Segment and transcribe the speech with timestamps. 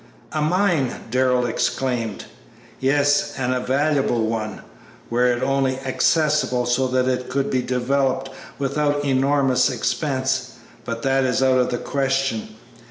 [0.31, 2.25] "A mine!" Darrell exclaimed.
[2.79, 4.63] "Yes, and a valuable one,
[5.11, 10.53] were it only accessible so that it could be developed without enormous expense;
[10.85, 12.55] but that is out of the question."